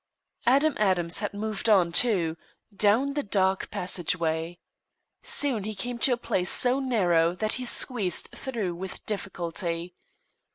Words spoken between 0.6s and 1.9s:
Adams had moved